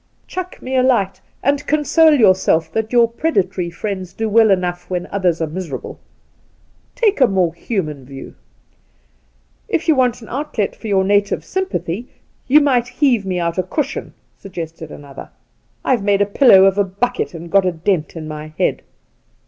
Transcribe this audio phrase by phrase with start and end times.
[0.25, 5.05] 'Chuck me a light, and console yourself that your predatory friends do well eK0]igii when
[5.11, 5.99] others are miserable.
[6.95, 8.33] Take a more human view.''
[9.77, 12.09] If you want an outlet for your native sympathy,
[12.47, 15.29] you might heave me out a cushion,' suggested another.'
[15.85, 17.51] I've made a pillow of a bucket, "^and.
[17.51, 18.81] got a dent in my head.